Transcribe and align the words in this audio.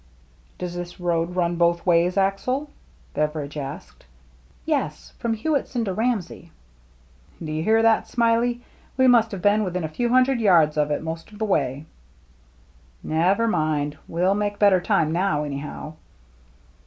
"Does 0.57 0.73
this 0.73 0.99
road 0.99 1.35
run 1.35 1.57
both 1.57 1.85
ways. 1.85 2.17
Axel?" 2.17 2.71
Beveridge 3.13 3.55
asked." 3.55 4.03
Yes, 4.75 5.13
from 5.19 5.35
Hewittson 5.37 5.85
to 5.85 5.93
Ramsey."" 5.93 6.51
Do 7.39 7.51
you 7.51 7.61
hear 7.61 7.83
that. 7.83 8.07
Smiley? 8.07 8.63
We 8.97 9.05
must 9.05 9.29
290 9.29 9.29
THE 9.29 9.37
MERRT 9.37 9.37
JNNE 9.37 9.37
have 9.37 9.43
been 9.43 9.63
within 9.63 9.83
a 9.83 9.93
few 9.95 10.09
hundred 10.09 10.39
yards 10.41 10.75
of 10.75 10.89
it 10.89 11.03
most 11.03 11.31
of 11.31 11.37
the 11.37 11.45
way."" 11.45 11.85
Never 13.03 13.47
mind, 13.47 13.95
we'll 14.07 14.33
make 14.33 14.57
better 14.57 14.81
time 14.81 15.11
now, 15.11 15.43
anyhow." 15.43 15.93